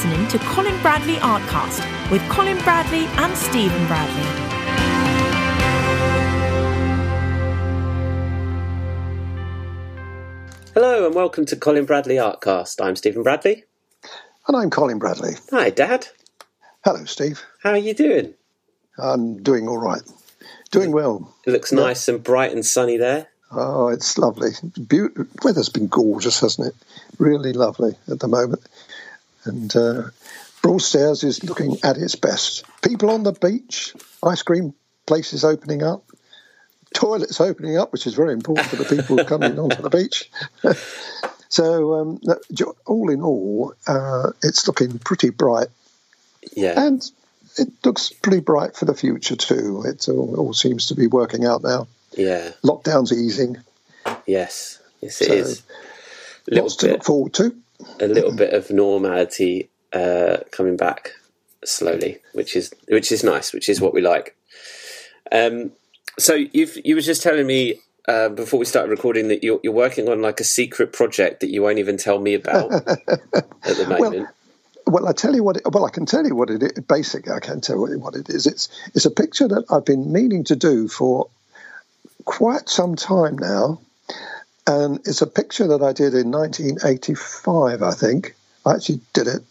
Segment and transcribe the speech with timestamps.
[0.00, 4.22] listening to Colin Bradley Artcast with Colin Bradley and Stephen Bradley.
[10.72, 12.82] Hello and welcome to Colin Bradley Artcast.
[12.82, 13.64] I'm Stephen Bradley.
[14.48, 15.34] And I'm Colin Bradley.
[15.50, 16.08] Hi, Dad.
[16.82, 17.44] Hello, Steve.
[17.62, 18.32] How are you doing?
[18.96, 20.00] I'm doing all right.
[20.70, 21.34] Doing well.
[21.46, 21.80] It looks yeah.
[21.80, 23.28] nice and bright and sunny there.
[23.52, 24.52] Oh, it's lovely.
[24.88, 25.08] Be-
[25.42, 26.74] weather's been gorgeous, hasn't it?
[27.18, 28.62] Really lovely at the moment.
[29.44, 30.02] And uh,
[30.62, 32.64] Broadstairs is looking at its best.
[32.82, 34.74] People on the beach, ice cream
[35.06, 36.04] places opening up,
[36.94, 40.30] toilets opening up, which is very important for the people coming onto the beach.
[41.48, 42.20] so, um,
[42.86, 45.68] all in all, uh, it's looking pretty bright.
[46.52, 46.80] Yeah.
[46.80, 47.02] And
[47.56, 49.84] it looks pretty bright for the future, too.
[49.86, 51.88] It all, all seems to be working out now.
[52.16, 52.52] Yeah.
[52.62, 53.56] Lockdown's easing.
[54.26, 54.78] Yes.
[55.00, 55.62] Yes, it so, is.
[56.48, 57.54] Lots to look forward to.
[58.00, 61.12] A little bit of normality uh, coming back
[61.64, 64.36] slowly, which is which is nice, which is what we like.
[65.32, 65.72] Um,
[66.18, 69.72] so you've you were just telling me uh, before we started recording that you're, you're
[69.72, 73.86] working on like a secret project that you won't even tell me about at the
[73.88, 74.00] moment.
[74.00, 74.28] Well,
[74.86, 75.58] well, I tell you what.
[75.58, 76.72] It, well, I can tell you what it is.
[76.84, 78.46] Basically, I can tell you what it is.
[78.46, 81.28] It's it's a picture that I've been meaning to do for
[82.24, 83.80] quite some time now,
[84.70, 87.82] and it's a picture that I did in 1985.
[87.82, 89.42] I think I actually did it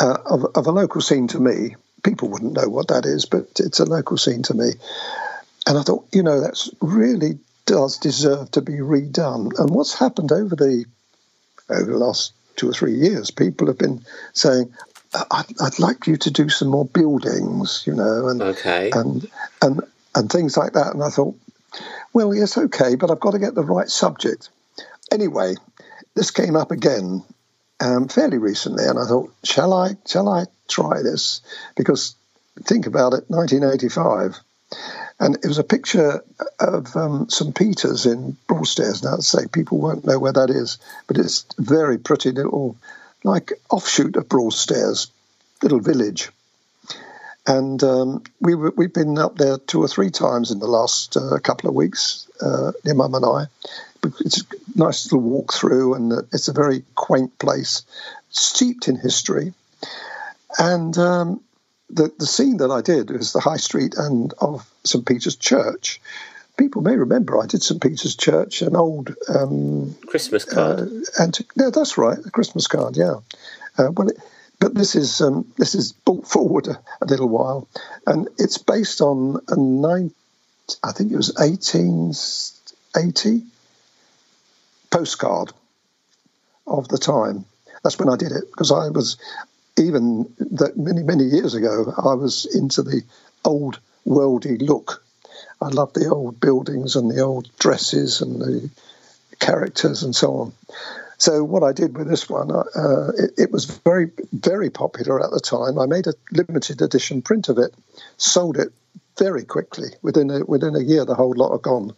[0.00, 1.76] uh, of, of a local scene to me.
[2.02, 4.70] People wouldn't know what that is, but it's a local scene to me.
[5.66, 9.56] And I thought, you know, that's really does deserve to be redone.
[9.58, 10.84] And what's happened over the
[11.70, 14.72] over the last two or three years, people have been saying,
[15.30, 18.90] I'd, I'd like you to do some more buildings, you know, and okay.
[18.92, 19.30] and
[19.62, 19.82] and
[20.14, 20.94] and things like that.
[20.94, 21.36] And I thought,
[22.12, 24.50] well, yes, okay, but I've got to get the right subject.
[25.12, 25.54] Anyway,
[26.14, 27.24] this came up again
[27.80, 31.40] um, fairly recently, and I thought, shall I shall I try this?
[31.76, 32.14] Because
[32.64, 34.40] think about it, 1985
[35.20, 36.22] and it was a picture
[36.60, 39.02] of um, St Peter's in Broadstairs.
[39.02, 42.76] Now, to say people won't know where that is, but it's very pretty little,
[43.24, 45.08] like offshoot of Broadstairs,
[45.62, 46.30] little village.
[47.48, 51.16] And um, we were, we've been up there two or three times in the last
[51.16, 53.46] uh, couple of weeks, uh, your mum and I.
[54.20, 54.44] It's a
[54.76, 57.82] nice little walk through, and it's a very quaint place,
[58.28, 59.54] steeped in history.
[60.58, 61.40] And um,
[61.88, 66.02] the, the scene that I did was the High Street and of St Peter's Church.
[66.58, 70.80] People may remember I did St Peter's Church, an old um, Christmas card.
[70.80, 72.96] Uh, and yeah, that's right, a Christmas card.
[72.96, 73.20] Yeah.
[73.78, 74.18] Uh, well, it,
[74.58, 77.68] but this is um, this is brought forward a, a, little while,
[78.06, 80.12] and it's based on a nine,
[80.82, 82.12] I think it was eighteen
[82.96, 83.44] eighty
[84.90, 85.52] postcard
[86.66, 87.44] of the time.
[87.82, 89.16] That's when I did it because I was
[89.78, 93.02] even that many many years ago, I was into the
[93.44, 95.04] old worldy look.
[95.60, 98.70] I loved the old buildings and the old dresses and the
[99.38, 100.52] characters and so on.
[101.18, 105.32] So what I did with this one, uh, it, it, was very very popular at
[105.32, 105.76] the time.
[105.76, 107.74] I made a limited edition print of it,
[108.16, 108.72] sold it
[109.18, 109.88] very quickly.
[110.00, 111.92] Within a, within a year, the whole lot are gone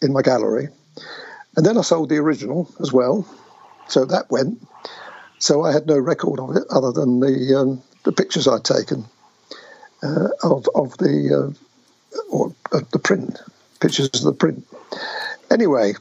[0.00, 0.68] in my gallery,
[1.56, 3.28] and then I sold the original as well.
[3.88, 4.66] So that went.
[5.38, 9.04] So I had no record of it other than the um, the pictures I'd taken
[10.02, 13.38] uh, of of the uh, or the print
[13.80, 14.66] pictures of the print.
[15.50, 15.94] Anyway,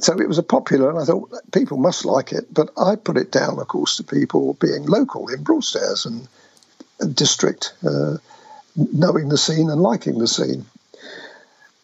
[0.00, 2.52] so it was a popular, and I thought people must like it.
[2.52, 6.28] But I put it down, of course, to people being local in Broadstairs and,
[7.00, 8.16] and district, uh,
[8.76, 10.66] knowing the scene and liking the scene.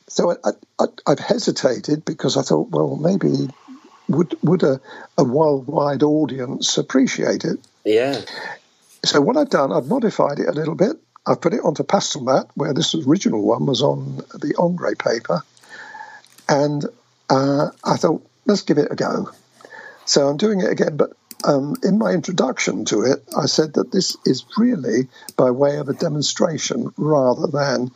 [0.09, 3.49] So I, I, I've hesitated because I thought, well, maybe
[4.09, 4.81] would would a,
[5.19, 7.59] a worldwide audience appreciate it?
[7.85, 8.21] Yeah.
[9.05, 10.97] So what I've done, I've modified it a little bit.
[11.27, 15.43] I've put it onto Pastelmat, where this original one was on the Ingres paper,
[16.49, 16.85] and
[17.31, 19.31] uh, I thought let's give it a go.
[20.05, 21.13] So I'm doing it again, but
[21.45, 25.89] um, in my introduction to it, I said that this is really by way of
[25.89, 27.91] a demonstration rather than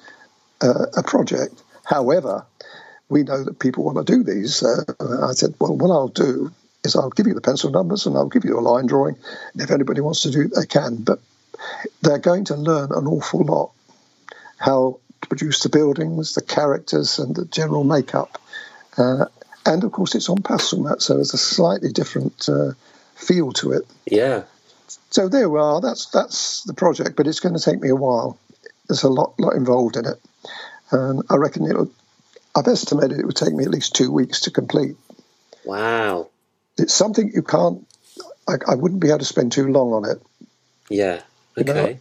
[0.61, 1.63] uh, a project.
[1.85, 2.45] However,
[3.09, 4.63] we know that people want to do these.
[4.63, 6.53] I said, well, what I'll do
[6.85, 9.17] is I'll give you the pencil numbers and I'll give you a line drawing.
[9.53, 10.97] And if anybody wants to do it, they can.
[10.97, 11.21] But
[12.03, 13.73] they're going to learn an awful lot
[14.59, 18.41] how to produce the buildings, the characters, and the general makeup.
[18.99, 19.27] Uh,
[19.65, 22.73] and of course, it's on Pastelmat, so there's a slightly different uh,
[23.15, 23.83] feel to it.
[24.07, 24.45] Yeah.
[25.11, 25.81] So there we are.
[25.81, 28.39] That's that's the project, but it's going to take me a while.
[28.89, 30.19] There's a lot lot involved in it,
[30.91, 31.91] and I reckon it'll
[32.57, 34.97] I've estimated it would take me at least two weeks to complete.
[35.65, 36.29] Wow.
[36.77, 37.87] It's something you can't,
[38.49, 40.23] I, I wouldn't be able to spend too long on it
[40.89, 41.23] Yeah.
[41.57, 42.01] Okay.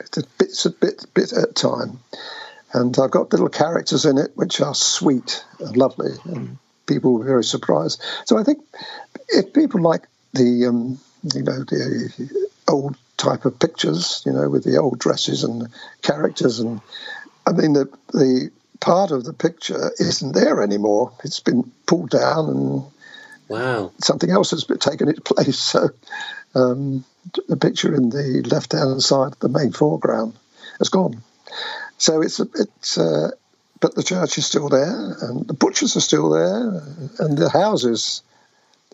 [0.00, 2.00] It's a bit, a bit, bit at a time,
[2.72, 7.24] and I've got little characters in it which are sweet and lovely, and people were
[7.24, 8.02] very surprised.
[8.26, 8.64] So I think
[9.28, 10.98] if people like the, um,
[11.34, 15.68] you know, the old type of pictures, you know, with the old dresses and
[16.02, 16.80] characters, and
[17.46, 18.50] I mean the the
[18.80, 21.12] part of the picture isn't there anymore.
[21.24, 22.84] It's been pulled down and
[23.48, 25.74] wow, something else has been taken its place.
[25.80, 25.90] So
[26.54, 27.04] um,
[27.48, 30.34] the picture in the left hand side, the main foreground,
[30.78, 31.22] has gone.
[32.00, 32.98] So it's it's.
[32.98, 33.30] Uh,
[33.78, 36.82] but the church is still there, and the butchers are still there,
[37.18, 38.22] and the houses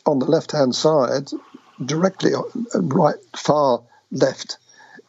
[0.05, 1.29] on the left hand side,
[1.85, 2.33] directly
[2.75, 3.83] right far
[4.13, 4.59] left,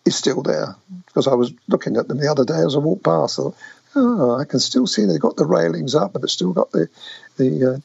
[0.06, 0.76] is still there.
[1.08, 3.40] Because I was looking at them the other day as I walked past.
[3.40, 3.56] I thought,
[3.96, 6.90] oh, I can still see they've got the railings up, but it's still got the
[7.38, 7.80] the uh,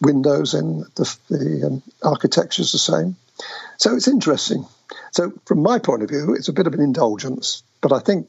[0.00, 0.80] windows in.
[0.96, 3.16] The, the um, architecture's the same.
[3.78, 4.66] So it's interesting.
[5.12, 8.28] So from my point of view, it's a bit of an indulgence, but I think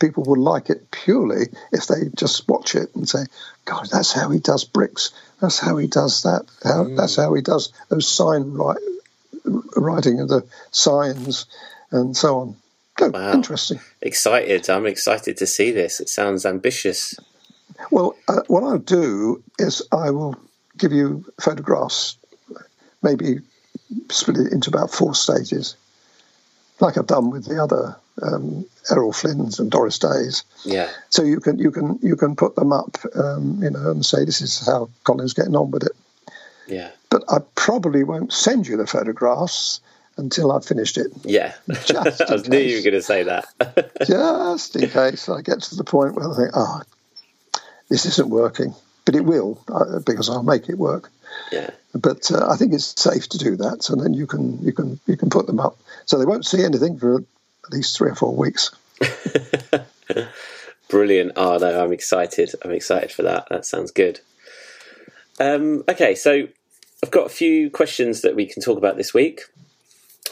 [0.00, 3.26] people will like it purely if they just watch it and say,
[3.64, 5.12] "God, that's how he does bricks.
[5.40, 6.46] That's how he does that.
[6.64, 6.96] How, mm.
[6.96, 8.78] That's how he does those sign write,
[9.76, 11.46] writing of the signs
[11.90, 12.56] and so on."
[13.12, 13.32] Wow.
[13.32, 13.80] Interesting.
[14.02, 14.68] Excited.
[14.68, 16.00] I'm excited to see this.
[16.00, 17.14] It sounds ambitious.
[17.90, 20.36] Well, uh, what I'll do is I will
[20.76, 22.16] give you photographs,
[23.02, 23.40] maybe
[24.10, 25.76] split it into about four stages,
[26.80, 30.44] like I've done with the other um, Errol Flynn's and Doris Day's.
[30.64, 30.90] Yeah.
[31.08, 34.24] So you can you can you can put them up, um, you know, and say
[34.24, 35.92] this is how Colin's getting on with it.
[36.66, 36.90] Yeah.
[37.10, 39.80] But I probably won't send you the photographs
[40.16, 41.08] until I've finished it.
[41.24, 41.54] Yeah.
[41.84, 43.46] Just I knew you were going to say that.
[44.06, 46.82] just in case I get to the point where I think, oh,
[47.88, 48.74] this isn't working.
[49.04, 51.10] But it will, uh, because I'll make it work.
[51.52, 51.70] Yeah.
[51.94, 55.00] But uh, I think it's safe to do that, and then you can you can
[55.06, 58.14] you can put them up, so they won't see anything for at least three or
[58.14, 58.70] four weeks.
[60.88, 61.32] Brilliant!
[61.36, 62.52] Oh no, I'm excited.
[62.64, 63.48] I'm excited for that.
[63.50, 64.20] That sounds good.
[65.40, 66.48] Um, okay, so
[67.02, 69.42] I've got a few questions that we can talk about this week.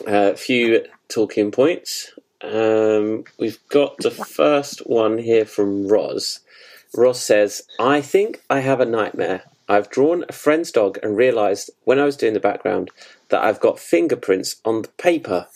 [0.06, 2.12] Uh, a few talking points.
[2.42, 6.40] Um, we've got the first one here from Roz.
[6.94, 9.42] Ross says, I think I have a nightmare.
[9.68, 12.90] I've drawn a friend's dog and realised when I was doing the background
[13.28, 15.46] that I've got fingerprints on the paper.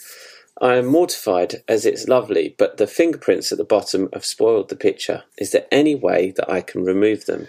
[0.60, 4.76] I am mortified as it's lovely, but the fingerprints at the bottom have spoiled the
[4.76, 5.24] picture.
[5.38, 7.48] Is there any way that I can remove them?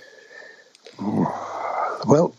[2.07, 2.33] Well,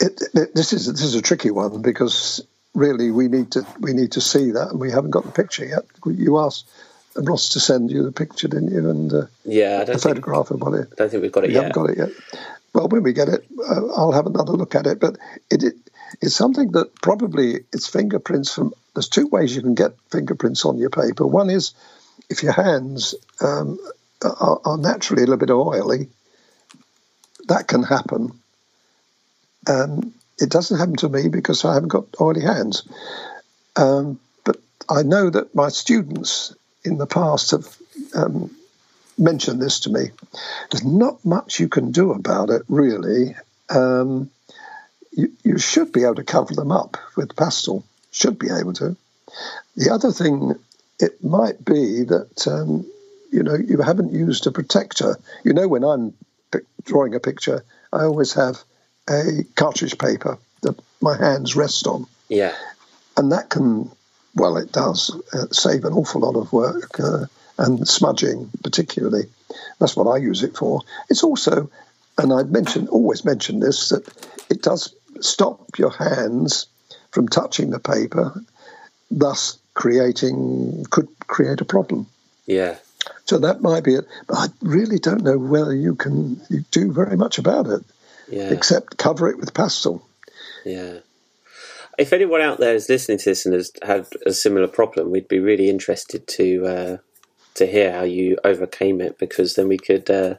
[0.00, 2.44] it, it, this is this is a tricky one because
[2.74, 5.64] really we need to we need to see that, and we haven't got the picture
[5.64, 5.84] yet.
[6.06, 6.68] You asked
[7.16, 8.88] Ross to send you the picture, didn't you?
[8.88, 10.88] And uh, yeah, I don't the photograph of it.
[10.92, 11.64] I don't think we've got it we yet.
[11.64, 12.10] haven't got it yet.
[12.82, 14.98] Well, when we get it, uh, I'll have another look at it.
[14.98, 15.16] But
[15.48, 15.74] it, it
[16.20, 18.74] it's something that probably it's fingerprints from.
[18.94, 21.24] There's two ways you can get fingerprints on your paper.
[21.24, 21.74] One is
[22.28, 23.78] if your hands um,
[24.22, 26.08] are, are, naturally a little bit oily.
[27.46, 28.32] That can happen.
[29.68, 32.82] Um, it doesn't happen to me because I haven't got oily hands.
[33.76, 34.56] Um, but
[34.88, 36.52] I know that my students
[36.84, 37.76] in the past have
[38.14, 38.50] um,
[39.18, 40.10] mentioned this to me.
[40.70, 43.36] There's not much you can do about it, really.
[43.70, 44.30] Um,
[45.12, 48.96] you, you, should be able to cover them up with pastel, should be able to.
[49.76, 50.54] The other thing,
[50.98, 52.86] it might be that um,
[53.30, 55.18] you know you haven't used a protector.
[55.44, 56.14] You know, when I'm
[56.84, 58.62] drawing a picture, I always have
[59.08, 62.06] a cartridge paper that my hands rest on.
[62.28, 62.54] Yeah,
[63.16, 63.90] and that can
[64.34, 67.26] well, it does uh, save an awful lot of work uh,
[67.62, 69.24] and smudging, particularly.
[69.78, 70.80] That's what I use it for.
[71.08, 71.70] It's also,
[72.18, 74.06] and I'd mention, always mention this, that
[74.50, 76.66] it does stop your hands
[77.12, 78.42] from touching the paper,
[79.10, 82.06] thus creating could create a problem.
[82.46, 82.76] Yeah.
[83.24, 86.92] So that might be it, but I really don't know whether you can you do
[86.92, 87.82] very much about it,
[88.28, 88.50] yeah.
[88.50, 90.06] except cover it with pastel.
[90.64, 90.98] Yeah
[91.98, 95.28] if anyone out there is listening to this and has had a similar problem, we'd
[95.28, 96.96] be really interested to uh,
[97.54, 100.34] to hear how you overcame it because then we could uh,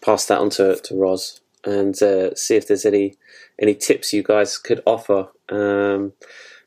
[0.00, 3.16] pass that on to, to Roz and uh, see if there's any
[3.58, 5.28] any tips you guys could offer.
[5.48, 6.12] Um,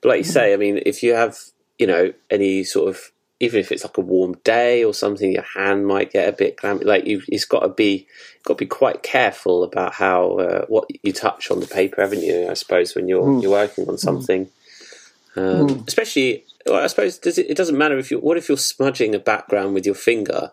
[0.01, 1.37] but like you say, I mean, if you have
[1.77, 5.43] you know any sort of even if it's like a warm day or something, your
[5.43, 6.85] hand might get a bit clammy.
[6.85, 8.07] Like you, it's got to be
[8.43, 12.23] got to be quite careful about how uh, what you touch on the paper, haven't
[12.23, 12.49] you?
[12.49, 13.41] I suppose when you're mm.
[13.41, 14.49] you're working on something,
[15.35, 15.87] um, mm.
[15.87, 16.45] especially.
[16.65, 18.19] Well, I suppose does it, it doesn't matter if you.
[18.19, 20.51] What if you're smudging a background with your finger?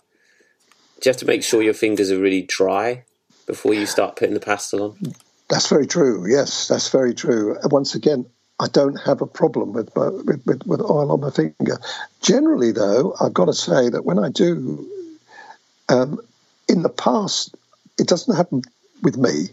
[1.01, 3.05] Do you have to make sure your fingers are really dry
[3.47, 5.15] before you start putting the pastel on?
[5.49, 6.31] That's very true.
[6.31, 7.57] Yes, that's very true.
[7.65, 8.27] Once again,
[8.61, 11.79] I don't have a problem with, with, with, oil on my finger.
[12.21, 14.89] Generally, though, I've got to say that when I do,
[15.89, 16.21] um,
[16.69, 17.57] in the past,
[17.99, 18.63] it doesn't happen
[19.03, 19.49] with me,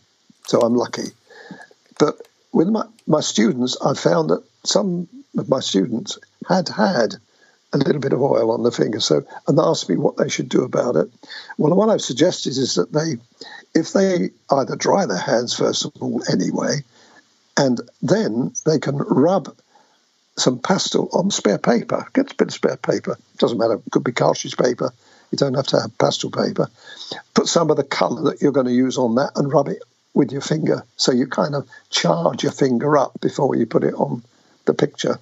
[0.46, 1.10] so I'm lucky.
[1.98, 2.16] But
[2.54, 7.16] with my, my students, I found that some of my students had had
[7.72, 9.00] a little bit of oil on the finger.
[9.00, 11.10] So, and they asked me what they should do about it.
[11.58, 13.18] Well, what I've suggested is that they,
[13.80, 16.84] if they either dry their hands first of all, anyway,
[17.56, 19.56] and then they can rub
[20.38, 22.08] some pastel on spare paper.
[22.14, 23.18] Get a bit of spare paper.
[23.38, 23.76] Doesn't matter.
[23.76, 24.92] It could be cartridge paper.
[25.32, 26.70] You don't have to have pastel paper.
[27.36, 29.84] Put some of the colour that you're going to use on that and rub it
[30.16, 30.86] with your finger.
[30.98, 34.24] So you kind of charge your finger up before you put it on
[34.66, 35.20] the picture.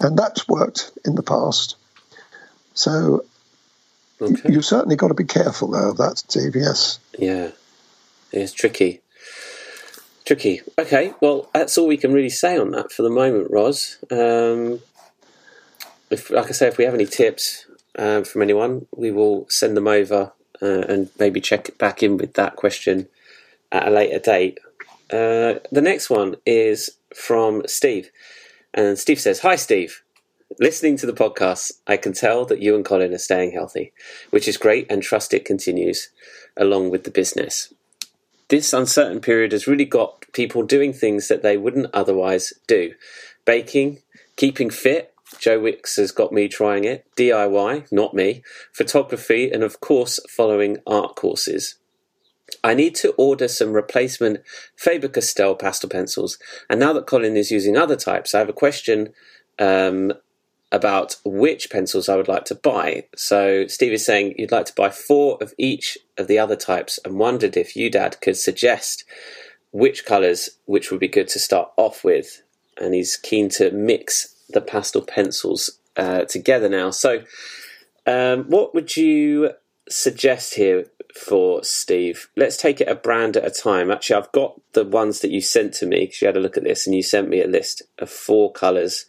[0.00, 1.76] And that's worked in the past.
[2.74, 3.24] So
[4.20, 4.52] okay.
[4.52, 6.56] you've certainly got to be careful though of that, Steve.
[6.56, 6.98] Yes.
[7.18, 7.50] Yeah,
[8.32, 9.00] it's tricky.
[10.24, 10.62] Tricky.
[10.78, 13.98] Okay, well, that's all we can really say on that for the moment, Ros.
[14.10, 14.80] Um,
[16.10, 17.66] if, like I say, if we have any tips
[17.98, 22.34] um, from anyone, we will send them over uh, and maybe check back in with
[22.34, 23.06] that question
[23.70, 24.58] at a later date.
[25.10, 28.10] Uh, the next one is from Steve,
[28.74, 30.02] and Steve says, "Hi, Steve.
[30.58, 33.92] Listening to the podcast, I can tell that you and Colin are staying healthy,
[34.30, 36.10] which is great and trust it continues
[36.56, 37.72] along with the business.
[38.48, 42.94] This uncertain period has really got people doing things that they wouldn't otherwise do.
[43.44, 44.02] Baking,
[44.36, 49.80] keeping fit, Joe Wicks has got me trying it, DIY, not me, photography, and of
[49.80, 51.76] course, following art courses.
[52.64, 54.40] I need to order some replacement
[54.74, 56.38] Faber Castell pastel pencils.
[56.70, 59.12] And now that Colin is using other types, I have a question
[59.58, 60.14] um,
[60.72, 63.04] about which pencils I would like to buy.
[63.14, 66.98] So Steve is saying you'd like to buy four of each of the other types
[67.04, 69.04] and wondered if you, Dad, could suggest
[69.70, 72.42] which colours which would be good to start off with.
[72.80, 76.90] And he's keen to mix the pastel pencils uh, together now.
[76.90, 77.24] So,
[78.06, 79.50] um, what would you
[79.88, 82.28] suggest here for Steve?
[82.36, 83.90] Let's take it a brand at a time.
[83.90, 86.56] Actually, I've got the ones that you sent to me because you had a look
[86.56, 89.06] at this and you sent me a list of four colours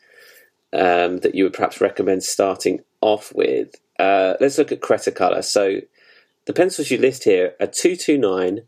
[0.74, 3.76] um, that you would perhaps recommend starting off with.
[3.98, 5.44] Uh, let's look at Cretacolor.
[5.44, 5.82] So
[6.46, 8.62] the pencils you list here are 229,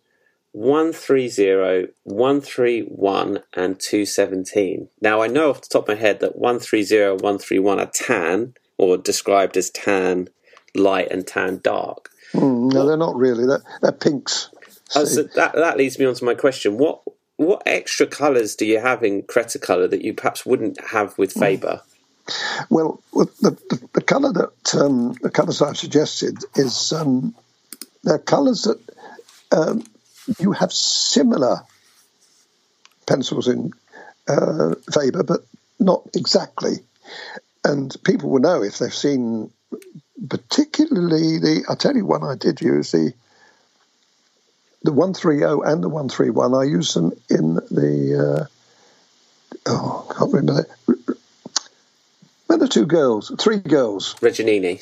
[0.54, 4.90] 130, 131, and 217.
[5.02, 8.98] Now I know off the top of my head that 130, 131 are tan, or
[8.98, 10.30] described as tan
[10.76, 12.10] light and tan dark.
[12.34, 13.46] Mm, no, they're not really.
[13.46, 14.50] They're, they're pinks.
[14.96, 16.78] Oh, so that, that leads me on to my question.
[16.78, 17.02] What
[17.38, 21.40] what extra colours do you have in Cretacolor that you perhaps wouldn't have with hmm.
[21.40, 21.82] Faber?
[22.70, 27.34] Well, the, the, the colour that um, the colours I've suggested is um,
[28.04, 28.80] they're colours that
[29.58, 29.84] um,
[30.40, 31.62] you have similar
[33.06, 33.72] pencils in
[34.28, 35.46] uh, Faber, but
[35.80, 36.80] not exactly.
[37.64, 39.52] And people will know if they've seen,
[40.28, 41.66] particularly the.
[41.70, 43.14] I'll tell you, one I did use the
[44.84, 46.54] the 130 and the 131.
[46.54, 48.46] I use them in the.
[48.46, 48.46] Uh,
[49.68, 50.64] oh, I can't remember.
[50.64, 51.18] that.
[52.48, 53.32] Where the two girls?
[53.38, 54.16] Three girls.
[54.16, 54.82] Reginini.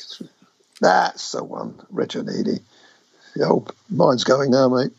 [0.81, 2.61] That's the one, Reginini.
[3.41, 4.91] Oh, mine's going now, mate.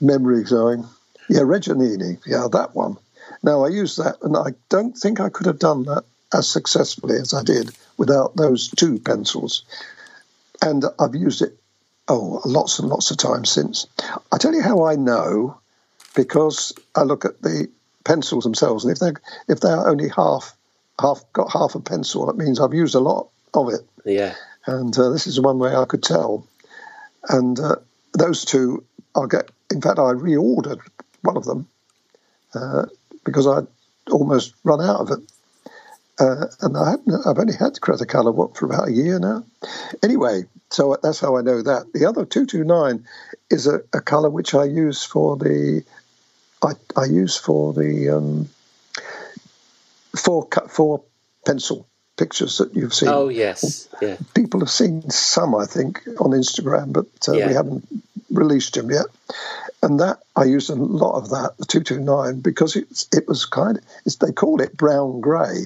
[0.00, 0.84] Memory's going.
[1.28, 2.18] Yeah, Reginini.
[2.26, 2.96] Yeah, that one.
[3.42, 7.16] Now, I use that, and I don't think I could have done that as successfully
[7.16, 9.64] as I did without those two pencils.
[10.62, 11.58] And I've used it,
[12.08, 13.86] oh, lots and lots of times since.
[14.30, 15.58] I tell you how I know,
[16.14, 17.68] because I look at the
[18.04, 20.54] pencils themselves, and if they're, if they're only half
[21.00, 22.26] half got half a pencil.
[22.26, 23.80] That means I've used a lot of it.
[24.04, 24.34] Yeah.
[24.66, 26.46] And uh, this is one way I could tell.
[27.28, 27.76] And uh,
[28.12, 28.84] those two,
[29.14, 29.50] I'll get.
[29.72, 30.80] In fact, I reordered
[31.22, 31.68] one of them
[32.54, 32.86] uh,
[33.24, 33.66] because I'd
[34.10, 35.20] almost run out of it.
[36.20, 39.42] Uh, and I haven't, I've only had Cretacolor what for about a year now.
[40.02, 41.92] Anyway, so that's how I know that.
[41.94, 43.06] The other two two nine
[43.48, 45.82] is a, a color which I use for the
[46.62, 48.48] I, I use for the um,
[50.14, 51.02] four cut four
[51.46, 51.86] pencil
[52.18, 53.08] pictures that you've seen.
[53.08, 54.18] Oh yes, yeah.
[54.34, 57.48] People have seen some, I think, on Instagram, but uh, yeah.
[57.48, 57.88] we haven't
[58.30, 59.06] released them yet.
[59.82, 63.26] And that I used a lot of that, the two two nine, because it's it
[63.26, 65.64] was kind of they call it brown grey.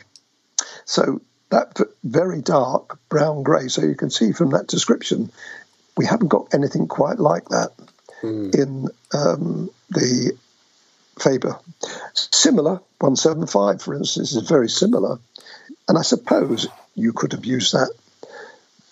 [0.85, 3.69] So that very dark brown grey.
[3.69, 5.31] So you can see from that description,
[5.97, 7.71] we haven't got anything quite like that
[8.23, 8.55] mm.
[8.55, 10.33] in um, the
[11.19, 11.59] Faber.
[12.15, 15.19] Similar, 175, for instance, is very similar.
[15.89, 17.93] And I suppose you could have used that.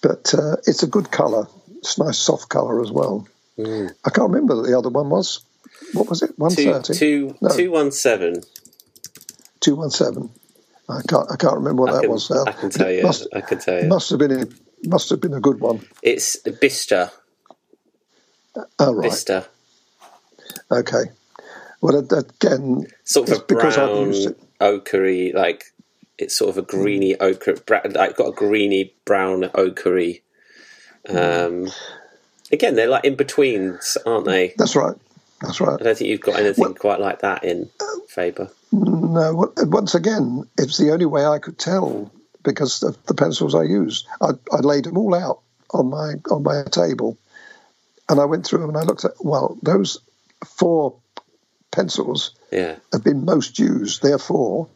[0.03, 1.49] But uh, it's a good colour.
[1.79, 3.27] It's a nice soft colour as well.
[3.59, 3.91] Mm.
[4.05, 5.41] I can't remember what the other one was.
[5.95, 6.39] What was it?
[6.39, 6.99] 130?
[6.99, 7.49] Two, two, no.
[7.49, 8.43] 217.
[9.61, 10.31] two one seven.
[10.99, 12.45] I can't I can't remember what I that can, was now.
[12.47, 13.03] I can tell you.
[13.03, 13.89] Must, I can tell you.
[13.89, 14.47] must have been a,
[14.89, 15.85] must have been a good one.
[16.03, 17.11] It's Bistre.
[18.55, 19.47] Oh uh, right, Bistre.
[20.71, 21.05] okay.
[21.81, 24.15] Well, again, Sort of a brown,
[24.61, 25.65] ochery, like
[26.17, 27.23] it's sort of a greeny hmm.
[27.23, 30.23] ochre, bra- like got a greeny brown ochery.
[31.09, 31.17] Hmm.
[31.17, 31.69] Um,
[32.53, 34.55] again, they're like in betweens, aren't they?
[34.57, 34.95] that's right.
[35.41, 35.81] That's right.
[35.81, 38.51] I don't think you've got anything Well- quite like that in uh, Faber.
[38.73, 42.11] No, once again, it's the only way I could tell
[42.43, 44.07] because of the pencils I used.
[44.21, 45.41] I, I laid them all out
[45.73, 47.19] on my on my table,
[48.09, 49.99] and I went through them and I looked at well, those
[50.47, 50.97] four
[51.71, 54.03] pencils Yeah, have been most used.
[54.03, 54.69] Therefore,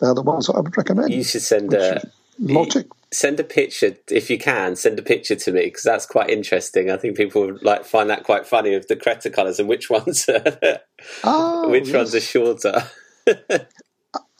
[0.00, 1.12] they're the ones I would recommend.
[1.12, 2.86] you should send a Logic.
[3.12, 4.76] send a picture if you can.
[4.76, 6.90] Send a picture to me because that's quite interesting.
[6.90, 10.28] I think people would like find that quite funny of the Cretacolors and which ones
[11.24, 11.94] Oh, which yes.
[11.94, 12.82] ones are shorter.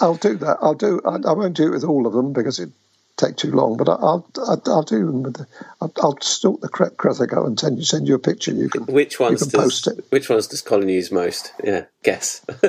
[0.01, 0.59] I'll do that.
[0.61, 1.01] I'll do.
[1.05, 2.73] I, I won't do it with all of them because it'd
[3.17, 3.77] take too long.
[3.77, 5.23] But I- I'll I'll, I'll do them.
[5.23, 5.47] With the,
[5.81, 8.53] I'll, I'll stalk the Cre- Cretico and send you send you a picture.
[8.53, 10.05] You can Which ones can does post it.
[10.11, 11.53] which ones does Colin use most?
[11.63, 12.45] Yeah, guess.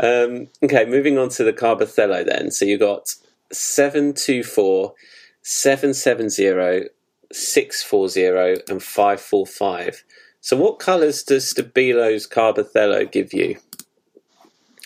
[0.00, 2.50] um, okay, moving on to the Carbothello then.
[2.50, 3.14] So you got
[3.52, 4.94] 724,
[5.42, 6.88] 770,
[7.32, 10.04] 640 and 545.
[10.40, 13.58] So what colours does Stabilo's Carbothello give you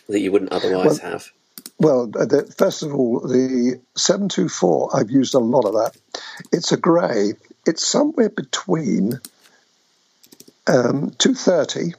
[0.08, 1.30] that you wouldn't otherwise Well- have?
[1.78, 5.94] Well, uh, the, first of all, the 724, I've used a lot of that.
[6.50, 7.34] It's a grey.
[7.66, 9.20] It's somewhere between
[10.66, 11.92] um, 230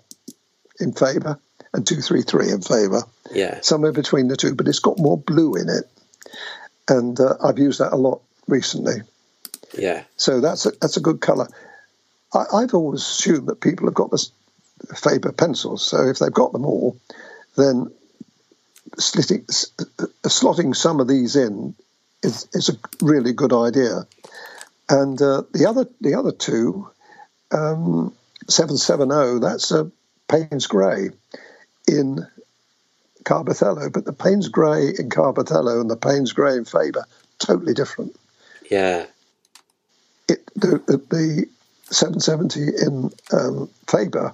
[0.80, 1.38] in Faber
[1.74, 5.70] and 233 in Faber, Yeah, somewhere between the two, but it's got more blue in
[5.70, 5.84] it.
[6.88, 9.02] And uh, I've used that a lot recently.
[9.78, 11.50] yeah, So that's a, that's a good colour.
[12.34, 14.28] I, I've always assumed that people have got the
[14.96, 16.98] Faber pencils, so if they've got them all,
[17.58, 17.92] then
[18.98, 21.76] slitting, uh, slotting some of these in
[22.24, 24.08] is, is a really good idea.
[24.90, 26.90] And uh, the other the other two,
[27.52, 28.14] um,
[28.48, 29.92] seven seven zero, that's a
[30.30, 31.10] Payne's Grey
[31.88, 32.26] in
[33.26, 37.06] Carbothello, but the Payne's Grey in Carbothello and the Payne's Grey in Faber
[37.40, 38.16] totally different
[38.70, 39.06] yeah,
[40.28, 41.46] it, the, the, the
[41.84, 44.34] 770 in um, Faber,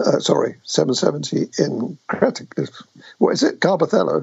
[0.00, 2.70] uh, sorry, 770 in Cretic,
[3.18, 4.22] what is it, Carbothello,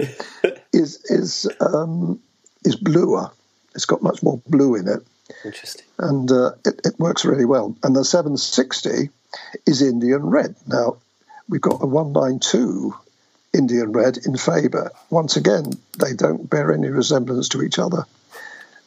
[0.74, 2.20] is is um,
[2.64, 3.32] is bluer.
[3.74, 5.06] It's got much more blue in it,
[5.44, 5.86] interesting.
[6.00, 7.76] and uh, it, it works really well.
[7.84, 9.10] And the 760
[9.66, 10.56] is Indian red.
[10.66, 10.98] Now
[11.50, 12.96] we've got a 192
[13.54, 14.92] Indian red in Faber.
[15.10, 18.06] Once again, they don't bear any resemblance to each other.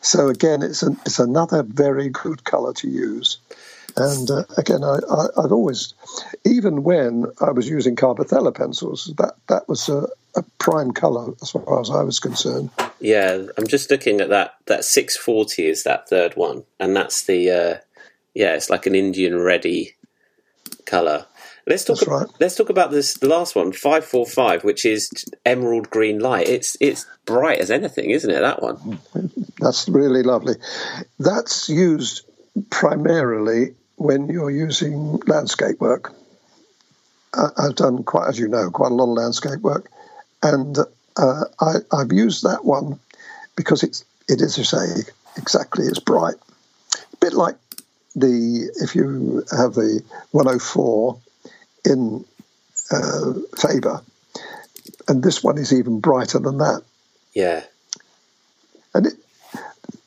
[0.00, 3.38] So again, it's an, it's another very good colour to use.
[3.96, 4.98] And uh, again, I,
[5.36, 5.94] I've always,
[6.44, 11.50] even when I was using Carbothello pencils, that that was a, a prime colour as
[11.50, 12.70] far as I was concerned.
[13.00, 14.54] Yeah, I'm just looking at that.
[14.66, 17.78] That 640 is that third one, and that's the uh,
[18.34, 19.96] yeah, it's like an Indian ready
[20.86, 21.26] color.
[21.66, 21.98] Let's talk.
[21.98, 22.26] That's right.
[22.40, 23.14] Let's talk about this.
[23.14, 25.10] The last one, 545, which is
[25.44, 26.48] emerald green light.
[26.48, 28.40] It's it's bright as anything, isn't it?
[28.40, 29.00] That one.
[29.58, 30.54] That's really lovely.
[31.18, 32.27] That's used
[32.70, 36.14] primarily when you're using landscape work.
[37.34, 39.90] I've done quite, as you know, quite a lot of landscape work,
[40.42, 40.76] and
[41.16, 42.98] uh, I, I've used that one
[43.54, 45.02] because it's it is, you say,
[45.36, 46.36] exactly as bright.
[46.94, 47.56] A bit like
[48.14, 51.18] the if you have the 104
[51.84, 52.24] in
[52.90, 54.02] uh, Faber,
[55.06, 56.82] and this one is even brighter than that.
[57.34, 57.64] Yeah,
[58.94, 59.14] And it,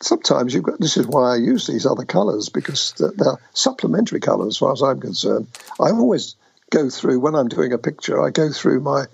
[0.02, 4.56] sometimes you've got this is why I use these other colours because they're, supplementary colours
[4.56, 5.48] as far as I'm concerned.
[5.80, 6.36] I always
[6.72, 8.22] go through when I'm doing a picture.
[8.22, 9.06] I go through my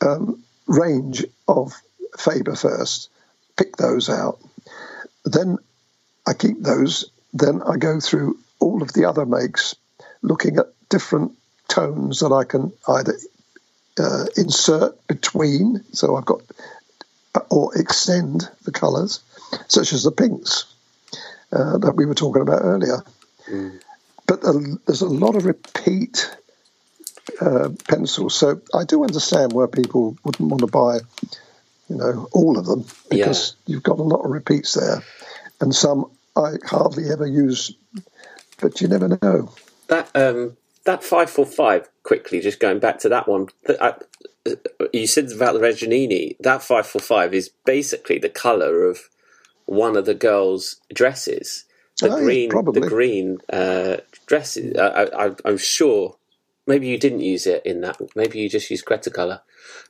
[0.00, 1.72] um, range of
[2.18, 3.08] Faber first,
[3.56, 4.38] pick those out,
[5.24, 5.58] then
[6.26, 7.10] I keep those.
[7.32, 9.74] Then I go through all of the other makes,
[10.22, 11.32] looking at different
[11.68, 13.16] tones that I can either
[13.98, 15.84] uh, insert between.
[15.92, 16.42] So I've got
[17.50, 19.20] or extend the colours,
[19.68, 20.64] such as the pinks
[21.52, 23.02] uh, that we were talking about earlier.
[24.26, 24.52] But uh,
[24.86, 26.34] there's a lot of repeat
[27.40, 30.98] uh, pencils, so I do understand why people wouldn't want to buy,
[31.88, 35.02] you know, all of them because you've got a lot of repeats there,
[35.60, 37.74] and some I hardly ever use,
[38.60, 39.52] but you never know.
[39.88, 41.88] that um that 545.
[42.02, 43.48] Quickly, just going back to that one.
[43.66, 43.94] th- I,
[44.92, 46.36] you said about the Reginini.
[46.40, 49.08] That 545 is basically the color of
[49.66, 51.64] one of the girls' dresses.
[52.00, 52.80] The Oh, green, probably.
[52.80, 54.76] the green uh, dresses.
[54.76, 56.16] I, I, I'm sure.
[56.66, 57.98] Maybe you didn't use it in that.
[58.16, 59.40] Maybe you just used Cretacolor.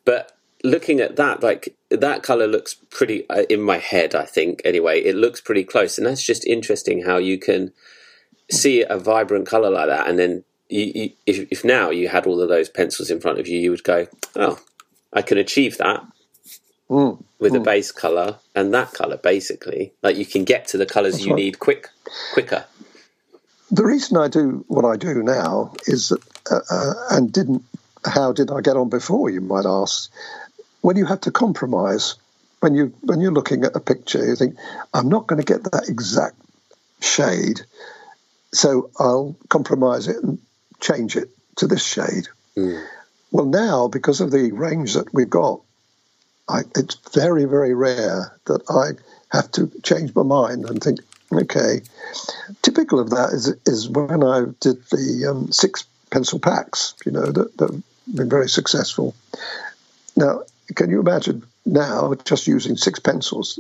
[0.04, 0.32] But
[0.64, 4.14] looking at that, like that color looks pretty uh, in my head.
[4.14, 7.72] I think anyway, it looks pretty close, and that's just interesting how you can
[8.50, 12.26] see a vibrant color like that, and then you, you, if, if now you had
[12.26, 14.06] all of those pencils in front of you, you would go,
[14.37, 14.58] "Oh,
[15.12, 16.04] I can achieve that
[16.90, 17.24] Mm.
[17.44, 21.24] With a base color and that color." Basically, like you can get to the colors
[21.24, 21.42] you right.
[21.42, 21.88] need quick,
[22.33, 22.64] quicker.
[23.70, 27.64] The reason I do what I do now is, that, uh, uh, and didn't,
[28.04, 29.30] how did I get on before?
[29.30, 30.11] You might ask.
[30.83, 32.16] When you have to compromise,
[32.61, 34.57] when you when you're looking at a picture, you think,
[34.92, 36.37] I'm not going to get that exact
[37.00, 37.62] shade,
[38.52, 40.38] so I'll compromise it and
[40.80, 42.28] change it to this shade.
[43.33, 45.62] Well, now because of the range that we've got,
[46.48, 49.00] I, it's very very rare that I
[49.37, 51.00] have to change my mind and think,
[51.33, 51.80] okay.
[52.62, 57.26] Typical of that is is when I did the um, six pencil packs, you know,
[57.26, 57.83] that that have
[58.14, 59.14] been very successful.
[60.16, 60.42] Now,
[60.74, 63.59] can you imagine now just using six pencils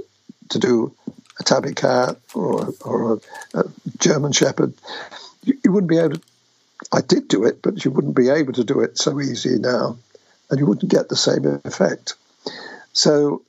[0.50, 0.94] to do
[1.40, 3.14] a tabby cat or, or
[3.54, 3.64] a, a
[3.98, 4.74] German Shepherd?
[5.42, 6.22] You, you wouldn't be able to.
[6.92, 9.96] I did do it, but you wouldn't be able to do it so easy now,
[10.50, 12.14] and you wouldn't get the same effect.
[12.94, 13.42] So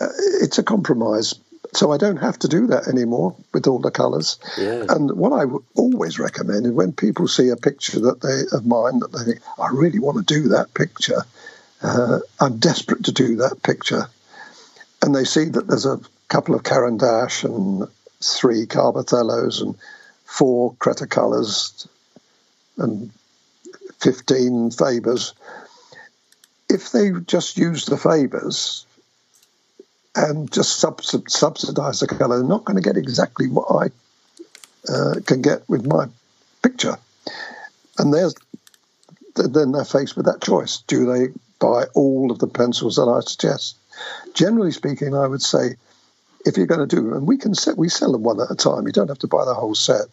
[0.00, 0.08] uh,
[0.40, 1.34] it's a compromise.
[1.74, 4.38] So I don't have to do that anymore with all the colours.
[4.56, 4.84] Yeah.
[4.88, 8.64] And what I would always recommend is when people see a picture that they of
[8.64, 11.22] mine that they think, I really want to do that picture.
[11.82, 14.06] Uh, I'm desperate to do that picture,
[15.02, 17.88] and they see that there's a couple of Caran d'Ache and
[18.22, 19.74] three Carbothellos and
[20.24, 21.86] four Cretacolors
[22.78, 23.10] and
[24.00, 25.34] 15 Fabers.
[26.68, 28.86] If they just use the Fabers
[30.14, 35.14] and just subs- subsidize the colour, they're not going to get exactly what I uh,
[35.26, 36.06] can get with my
[36.62, 36.96] picture.
[37.98, 38.34] And there's
[39.34, 40.82] then they're faced with that choice.
[40.86, 43.76] Do they buy all of the pencils that I suggest?
[44.34, 45.76] Generally speaking, I would say
[46.46, 48.54] if you're going to do, and we can set, we sell them one at a
[48.54, 48.86] time.
[48.86, 50.06] You don't have to buy the whole set.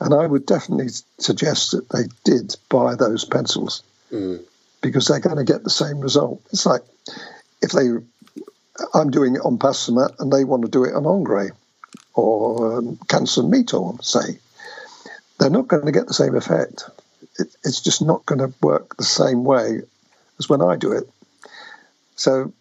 [0.00, 3.82] And I would definitely suggest that they did buy those pencils
[4.80, 6.42] because they're going to get the same result.
[6.52, 6.82] It's like
[7.62, 7.88] if they,
[8.94, 11.52] I'm doing it on Pastelmat and they want to do it on Ingres
[12.14, 14.38] or um, Canson Mi-Teintes, say,
[15.38, 16.84] they're not going to get the same effect.
[17.38, 19.80] It, it's just not going to work the same way
[20.38, 21.04] as when I do it.
[22.16, 22.52] So,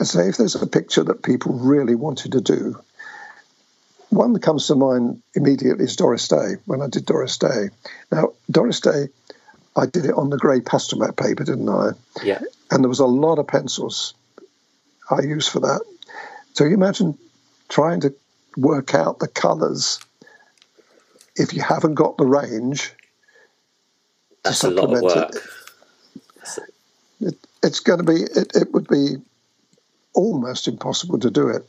[0.00, 2.80] I say if there's a picture that people really wanted to do,
[4.10, 7.70] one that comes to mind immediately is Doris Day, when I did Doris Day.
[8.10, 9.08] Now, Doris Day,
[9.78, 11.90] I did it on the grey Pastelmat paper, didn't I?
[12.22, 12.40] Yeah.
[12.70, 14.14] And there was a lot of pencils
[15.10, 15.80] I used for that.
[16.54, 17.16] So you imagine
[17.68, 18.14] trying to
[18.56, 20.00] work out the colours
[21.36, 22.92] if you haven't got the range.
[24.42, 25.44] That's a lot of supplement work.
[27.20, 29.16] It, it's going to be, it, it would be
[30.14, 31.64] almost impossible to do it.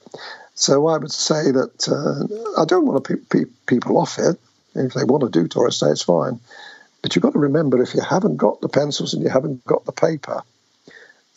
[0.56, 4.40] So I would say that uh, I don't want to pe- pe- people off it.
[4.76, 6.40] If they want to do Doris Day, it's fine.
[7.02, 9.86] But you've got to remember if you haven't got the pencils and you haven't got
[9.86, 10.42] the paper,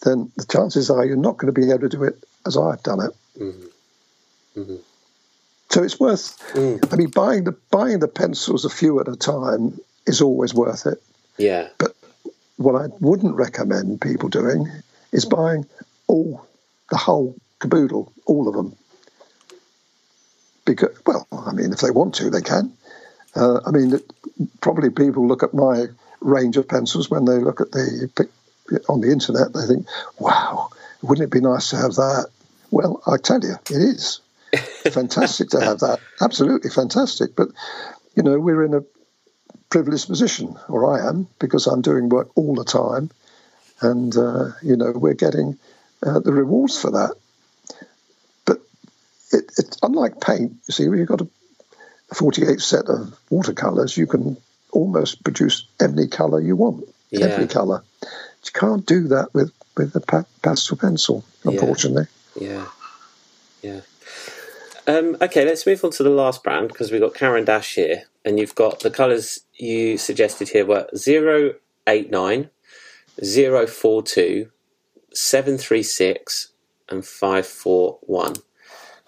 [0.03, 2.83] then the chances are you're not going to be able to do it as I've
[2.83, 3.13] done it.
[3.41, 4.61] Mm-hmm.
[4.61, 4.77] Mm-hmm.
[5.71, 6.39] So it's worth.
[6.55, 6.93] Mm.
[6.93, 10.87] I mean, buying the buying the pencils a few at a time is always worth
[10.87, 11.03] it.
[11.39, 11.69] Yeah.
[11.79, 11.97] But
[12.57, 14.69] what I wouldn't recommend people doing
[15.13, 15.67] is buying
[16.09, 16.47] all
[16.91, 18.77] the whole caboodle, all of them.
[20.65, 22.77] Because, well, I mean, if they want to, they can.
[23.35, 24.13] Uh, I mean, it,
[24.61, 25.87] probably people look at my
[26.21, 29.53] range of pencils when they look at the pic- on the internet.
[29.53, 29.87] They think,
[30.19, 30.71] "Wow,
[31.03, 32.27] wouldn't it be nice to have that?"
[32.71, 34.21] Well, I tell you, it is
[34.93, 36.01] fantastic to have that.
[36.21, 37.35] Absolutely fantastic.
[37.37, 37.49] But
[38.15, 38.85] you know, we're in a
[39.71, 43.11] privileged position, or I am, because I'm doing work all the time,
[43.81, 45.59] and uh, you know, we're getting
[46.03, 47.15] uh, the rewards for that.
[48.45, 48.59] But
[49.33, 50.53] it, it's unlike paint.
[50.67, 51.29] You see, you've got a
[52.15, 54.37] 48 set of watercolors, you can
[54.73, 57.27] almost produce any color you want, Yeah.
[57.27, 57.83] every color.
[58.03, 62.07] You can't do that with with a pa- pastel pencil, unfortunately.
[62.39, 62.67] Yeah,
[63.63, 63.81] yeah.
[64.87, 68.03] Um, okay, let's move on to the last brand because we've got Caran d'Ache here,
[68.25, 72.51] and you've got the colours you suggested here were 089,
[73.23, 74.51] 042,
[75.15, 76.49] 736,
[76.89, 78.35] and 541.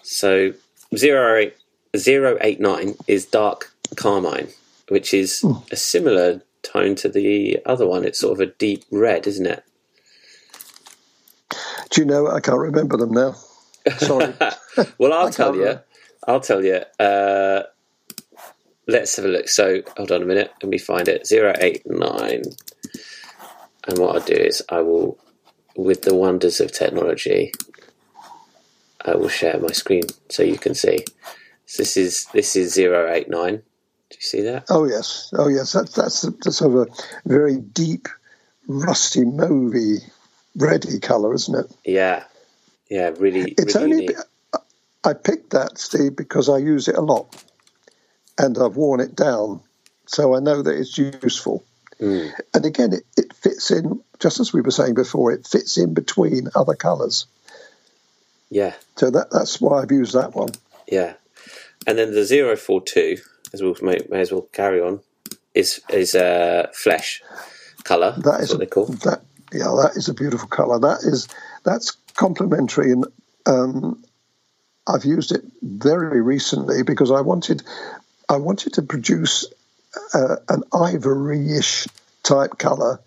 [0.02, 0.52] So
[0.92, 1.54] 08,
[1.94, 4.48] 089 is dark carmine,
[4.88, 8.04] which is a similar tone to the other one.
[8.04, 9.64] It's sort of a deep red, isn't it?
[11.90, 12.28] Do you know?
[12.28, 13.36] I can't remember them now.
[13.98, 14.34] Sorry.
[14.98, 15.60] well, I'll tell you.
[15.60, 15.84] remember.
[16.26, 16.80] I'll tell you.
[16.98, 17.62] Uh,
[18.88, 19.48] let's have a look.
[19.48, 20.52] So, hold on a minute.
[20.62, 21.26] Let me find it.
[21.26, 22.42] Zero eight nine.
[23.86, 25.18] And what I'll do is I will
[25.76, 27.52] with the wonders of technology,
[29.04, 31.04] I will share my screen so you can see.
[31.66, 33.56] So this is this is 089.
[33.56, 33.62] Do
[34.10, 34.66] you see that?
[34.68, 35.72] Oh yes, oh yes.
[35.72, 36.92] That's that's the, sort of a
[37.26, 38.08] very deep,
[38.68, 39.98] rusty mauvey,
[40.56, 41.74] reddy colour, isn't it?
[41.84, 42.24] Yeah,
[42.88, 43.10] yeah.
[43.18, 44.08] Really, It's really only.
[45.06, 47.42] I picked that, Steve, because I use it a lot,
[48.38, 49.60] and I've worn it down,
[50.06, 51.62] so I know that it's useful.
[52.00, 52.32] Mm.
[52.54, 55.92] And again, it, it fits in, just as we were saying before, it fits in
[55.92, 57.26] between other colours.
[58.50, 60.50] Yeah, So that, that's why I've used that one.
[60.88, 61.14] yeah.
[61.86, 63.18] And then the 042,
[63.52, 65.00] as we may, may as well carry on,
[65.54, 67.22] is is uh, flesh
[67.84, 68.12] colour.
[68.16, 68.86] That That's is what they call.
[68.86, 69.22] that.
[69.52, 70.78] Yeah, that is a beautiful colour.
[70.80, 71.28] That is
[71.64, 73.06] that's complementary, and
[73.46, 74.02] um,
[74.86, 77.62] I've used it very recently because I wanted
[78.28, 79.46] I wanted to produce
[80.12, 81.86] uh, an ivory-ish
[82.22, 83.00] type colour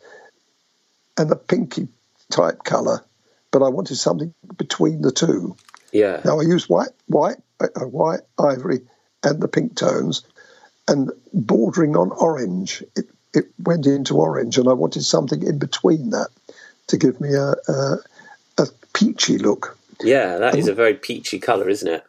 [1.18, 1.88] and a pinky
[2.32, 3.04] type colour,
[3.52, 5.56] but I wanted something between the two.
[5.92, 7.38] Yeah, Now I use white, white,
[7.76, 8.82] white, ivory,
[9.24, 10.24] and the pink tones,
[10.88, 12.84] and bordering on orange.
[12.96, 16.30] It it went into orange, and I wanted something in between that
[16.88, 17.98] to give me a a,
[18.58, 19.78] a peachy look.
[20.04, 20.38] yeah.
[20.38, 22.04] That is a very peachy colour, isn't it?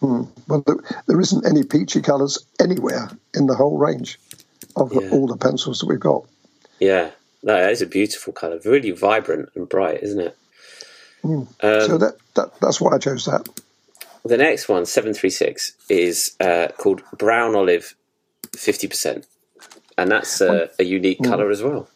[0.00, 0.76] Well, there,
[1.08, 4.18] there isn't any peachy colours anywhere in the whole range
[4.76, 5.10] of Yeah.
[5.10, 6.24] all the pencils that we've got.
[6.78, 7.10] Yeah,
[7.42, 8.60] that is a beautiful colour.
[8.64, 10.36] Really vibrant and bright, isn't it?
[11.24, 13.48] Um, so that, that that's why I chose that.
[14.24, 17.94] The next one, 736, is uh, called Brown Olive
[18.52, 19.26] 50%.
[19.96, 21.88] And that's uh, a unique colour as well.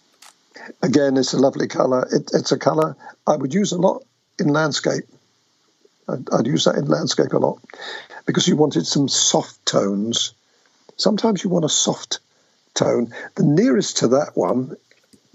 [0.83, 2.07] Again, it's a lovely colour.
[2.11, 4.05] It, it's a colour I would use a lot
[4.39, 5.05] in landscape.
[6.09, 7.61] I'd, I'd use that in landscape a lot
[8.27, 10.35] because you wanted some soft tones.
[10.97, 12.21] Sometimes you want a soft
[12.75, 13.13] tone.
[13.35, 14.77] The nearest to that one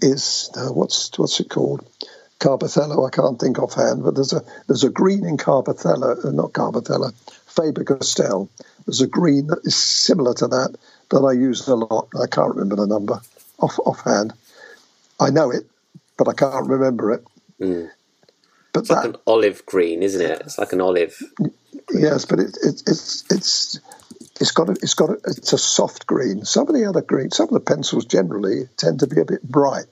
[0.00, 1.86] is uh, what's what's it called?
[2.38, 3.06] Carbothello.
[3.06, 7.12] I can't think offhand, but there's a there's a green in Carbothello, uh, not Carbothello,
[7.46, 8.48] Faber Castell.
[8.86, 10.76] There's a green that is similar to that
[11.10, 12.08] that I use a lot.
[12.20, 13.20] I can't remember the number
[13.58, 14.32] off offhand.
[15.20, 15.66] I know it,
[16.16, 17.24] but I can't remember it.
[17.60, 17.90] Mm.
[18.72, 20.40] But It's like that an olive green, isn't it?
[20.42, 21.20] It's like an olive.
[21.92, 23.80] Yes, but it, it, it's it's
[24.40, 26.44] it's got a, it's got a, it's a soft green.
[26.44, 29.42] Some of the other greens, some of the pencils generally tend to be a bit
[29.42, 29.86] bright,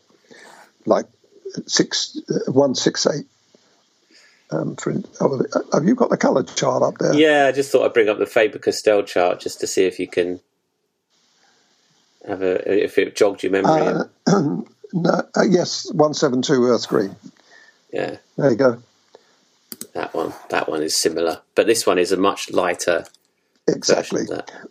[0.85, 1.07] like
[1.67, 3.27] six uh, one six eight.
[4.51, 7.15] Um, for, oh, have you got the colour chart up there?
[7.15, 9.99] Yeah, I just thought I'd bring up the Faber Castell chart just to see if
[9.99, 10.39] you can
[12.27, 13.83] have a, if it jogged your memory.
[13.83, 14.05] Uh,
[14.93, 17.17] no, uh, yes, one seven two Earth Green.
[17.93, 18.83] yeah, There you go.
[19.95, 20.33] that one.
[20.51, 21.41] That one is similar.
[21.57, 23.07] But this one is a much lighter
[23.69, 24.27] Exactly.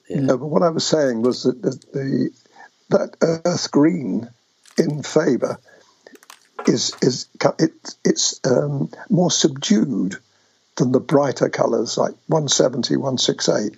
[0.10, 0.22] Yeah.
[0.22, 2.30] No, but what I was saying was that the, the
[2.90, 4.30] that Earth Green
[4.78, 5.60] in Faber
[6.68, 7.28] is is
[7.60, 7.74] it,
[8.04, 10.18] it's um, more subdued
[10.76, 13.78] than the brighter colours like 170, 168,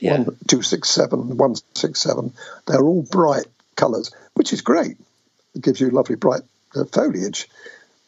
[0.00, 0.18] Yeah.
[0.18, 2.32] 1267, 167.
[2.66, 4.96] They're all bright colours, which is great.
[5.54, 6.42] It gives you lovely bright
[6.74, 7.48] uh, foliage.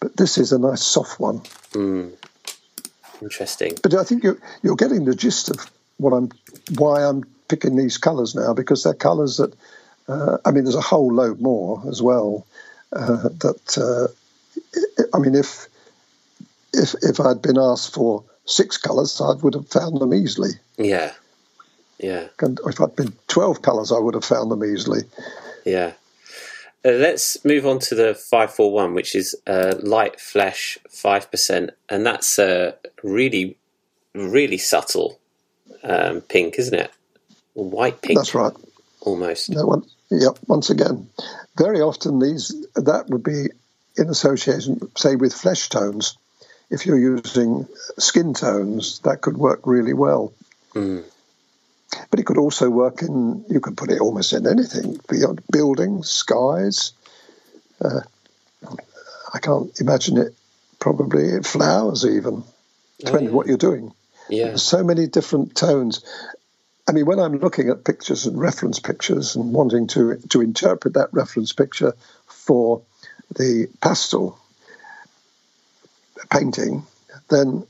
[0.00, 1.42] But this is a nice soft one.
[3.20, 3.74] Interesting.
[3.83, 6.31] But I think you're you're getting the gist of what I'm
[6.76, 9.54] why I'm picking these colours now because they're colours that
[10.07, 12.46] uh, I mean there's a whole load more as well
[12.92, 14.09] uh, that uh,
[15.14, 15.66] I mean if
[16.72, 21.12] if if I'd been asked for six colours I would have found them easily Yeah.
[21.98, 22.29] Yeah.
[22.40, 25.03] and if I'd been twelve colours I would have found them easily
[25.64, 25.92] Yeah.
[26.85, 31.70] Uh, let's move on to the 541, which is uh, light flesh 5%.
[31.88, 32.70] And that's uh,
[33.03, 33.57] really,
[34.14, 35.18] really subtle
[35.83, 36.92] um, pink, isn't it?
[37.55, 38.53] White pink, that's right
[39.01, 39.51] almost.
[39.51, 41.09] no one yep once again
[41.57, 43.47] very often these that would be
[43.97, 46.16] in association say with flesh tones
[46.71, 47.66] if you're using
[47.99, 50.33] skin tones that could work really well
[50.75, 51.05] Mm.
[52.11, 56.11] But it could also work in, you could put it almost in anything beyond buildings,
[56.11, 56.92] skies.
[57.81, 58.01] Uh,
[59.33, 60.35] I can't imagine it,
[60.79, 62.44] probably flowers even,
[62.99, 63.31] depending yeah.
[63.31, 63.92] on what you're doing.
[64.29, 64.49] Yeah.
[64.49, 66.05] There's so many different tones.
[66.88, 70.94] I mean, when I'm looking at pictures and reference pictures and wanting to, to interpret
[70.94, 71.94] that reference picture
[72.27, 72.83] for
[73.37, 74.38] the pastel
[76.31, 76.85] painting,
[77.29, 77.66] then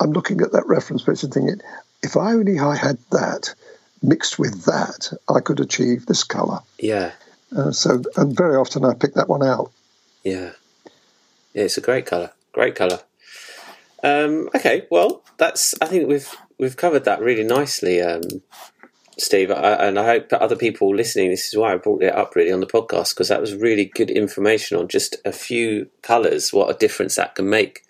[0.00, 1.60] I'm looking at that reference picture and thinking,
[2.02, 3.54] if I only I had that
[4.02, 6.60] mixed with that, I could achieve this colour.
[6.78, 7.12] Yeah.
[7.54, 9.70] Uh, so, and very often I pick that one out.
[10.22, 10.52] Yeah.
[11.52, 12.32] Yeah, it's a great colour.
[12.52, 13.00] Great colour.
[14.02, 15.74] Um, okay, well, that's.
[15.80, 18.00] I think we've we've covered that really nicely.
[18.00, 18.22] Um,
[19.18, 21.30] Steve, I, and I hope that other people listening.
[21.30, 23.84] This is why I brought it up really on the podcast because that was really
[23.84, 26.52] good information on just a few colours.
[26.52, 27.82] What a difference that can make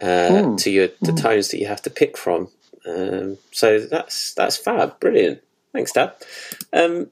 [0.00, 0.58] uh, mm.
[0.58, 1.20] to your the mm.
[1.20, 2.48] tones that you have to pick from.
[2.86, 5.42] Um, so that's that's fab, brilliant.
[5.72, 6.14] Thanks, Dad.
[6.72, 7.08] Um,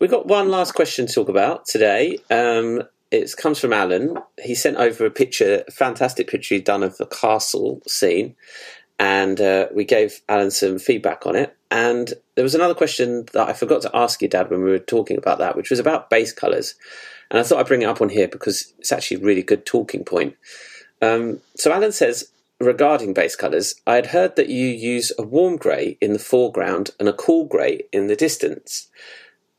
[0.00, 2.18] we've got one last question to talk about today.
[2.30, 4.18] Um, it comes from Alan.
[4.42, 8.36] He sent over a picture, a fantastic picture he'd done of the castle scene,
[8.98, 11.56] and uh, we gave Alan some feedback on it.
[11.70, 14.78] And there was another question that I forgot to ask you, Dad, when we were
[14.78, 16.74] talking about that, which was about base colours.
[17.30, 19.66] And I thought I'd bring it up on here because it's actually a really good
[19.66, 20.36] talking point.
[21.02, 25.56] Um, so Alan says, regarding base colours, I had heard that you use a warm
[25.56, 28.88] grey in the foreground and a cool grey in the distance.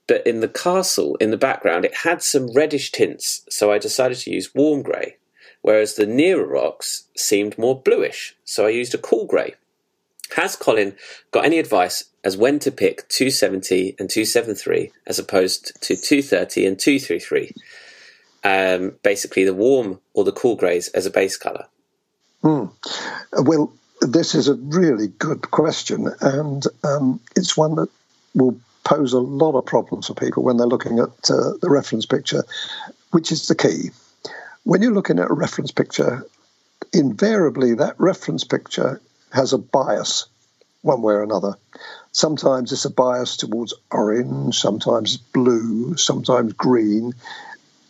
[0.07, 4.17] But in the castle, in the background, it had some reddish tints, so I decided
[4.19, 5.17] to use warm grey,
[5.61, 9.55] whereas the nearer rocks seemed more bluish, so I used a cool grey.
[10.35, 10.95] Has Colin
[11.31, 16.79] got any advice as when to pick 270 and 273 as opposed to 230 and
[16.79, 17.53] 233?
[18.43, 21.65] Um, basically, the warm or the cool greys as a base colour.
[22.43, 22.71] Mm.
[23.33, 27.89] Well, this is a really good question, and um, it's one that
[28.33, 32.05] will pose a lot of problems for people when they're looking at uh, the reference
[32.05, 32.43] picture,
[33.11, 33.89] which is the key.
[34.63, 36.25] When you're looking at a reference picture,
[36.93, 40.27] invariably that reference picture has a bias
[40.81, 41.55] one way or another.
[42.11, 47.13] Sometimes it's a bias towards orange, sometimes blue, sometimes green.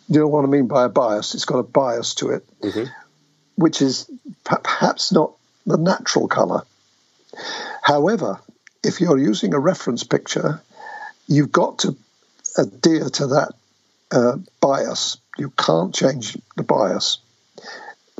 [0.08, 1.34] You know what I mean by a bias?
[1.34, 2.84] It's got a bias to it, mm-hmm.
[3.54, 4.10] which is
[4.44, 5.32] perhaps not
[5.66, 6.62] the natural colour.
[7.82, 8.40] However,
[8.82, 10.60] if you're using a reference picture,
[11.28, 11.96] you've got to
[12.58, 13.52] adhere to that
[14.10, 15.18] uh, bias.
[15.38, 17.18] You can't change the bias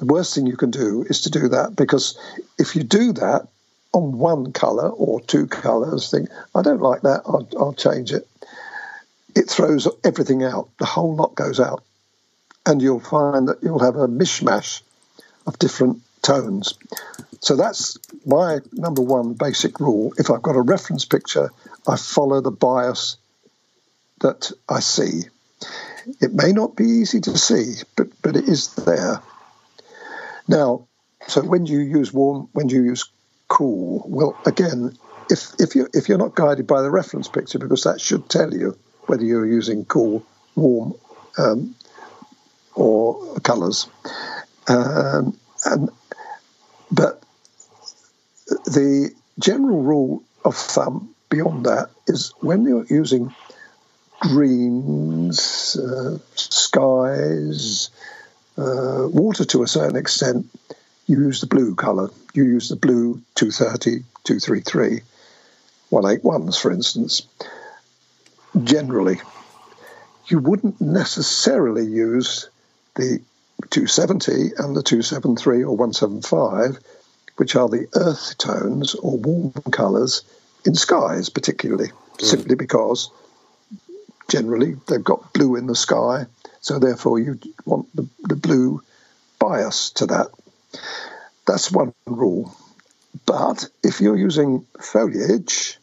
[0.01, 2.19] the worst thing you can do is to do that because
[2.59, 3.47] if you do that
[3.93, 8.27] on one colour or two colours, think, I don't like that, I'll, I'll change it.
[9.37, 11.85] It throws everything out, the whole lot goes out.
[12.65, 14.81] And you'll find that you'll have a mishmash
[15.47, 16.75] of different tones.
[17.41, 20.15] So that's my number one basic rule.
[20.19, 21.51] If I've got a reference picture,
[21.87, 23.17] I follow the bias
[24.21, 25.25] that I see.
[26.21, 29.23] It may not be easy to see, but, but it is there.
[30.49, 30.89] Now,
[31.29, 33.05] so when do you use warm, when do you use
[33.49, 34.97] cool, well, again,
[35.29, 38.53] if if you if you're not guided by the reference picture, because that should tell
[38.53, 40.25] you whether you're using cool,
[40.57, 40.95] warm,
[41.39, 41.75] um,
[42.75, 43.89] or colours,
[44.69, 45.91] um, and
[46.91, 47.23] but
[48.65, 53.33] the general rule of thumb beyond that is when you're using
[54.21, 57.91] greens, uh, skies,
[58.57, 60.47] uh, water to a certain extent,
[61.07, 62.11] you use the blue colour.
[62.35, 65.01] You use the blue 230, 233,
[65.91, 67.23] 181s, for instance.
[68.63, 69.21] Generally,
[70.27, 72.49] you wouldn't necessarily use
[72.95, 73.21] the
[73.71, 76.79] 270 and the 273 or 175,
[77.37, 80.23] which are the earth tones or warm colours
[80.65, 82.23] in skies, particularly, mm.
[82.23, 83.11] simply because
[84.31, 86.27] generally they've got blue in the sky
[86.61, 88.83] so therefore, you want the, the blue
[89.39, 90.29] bias to that.
[91.47, 92.55] That's one rule.
[93.27, 95.79] But if you're using foliage,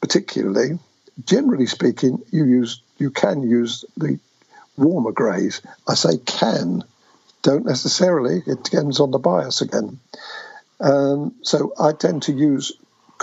[0.00, 0.78] particularly,
[1.24, 4.18] generally speaking, you use you can use the
[4.76, 5.60] warmer greys.
[5.86, 6.82] I say can,
[7.42, 8.42] don't necessarily.
[8.46, 10.00] It depends on the bias again.
[10.80, 12.72] Um, so I tend to use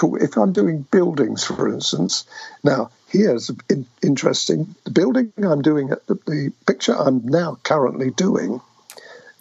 [0.02, 2.26] if I'm doing buildings, for instance.
[2.64, 4.76] Now here's in, interesting.
[4.84, 8.62] The building I'm doing, the, the picture I'm now currently doing,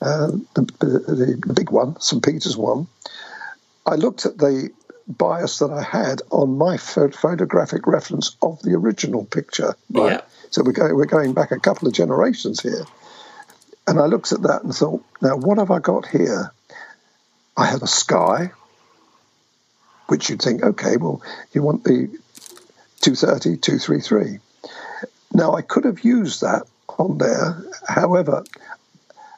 [0.01, 2.23] uh, the, the, the, big one, St.
[2.23, 2.87] Peter's one,
[3.85, 4.71] I looked at the
[5.07, 9.75] bias that I had on my photographic reference of the original picture.
[9.91, 10.13] Right?
[10.13, 10.21] Yeah.
[10.51, 12.85] So we're going, we're going back a couple of generations here.
[13.87, 16.53] And I looked at that and thought, now what have I got here?
[17.57, 18.53] I have a sky,
[20.09, 22.11] which you'd think, okay, well, you want the
[23.01, 24.39] 230, 233.
[25.33, 26.63] Now, I could have used that
[26.99, 27.63] on there.
[27.87, 28.45] However,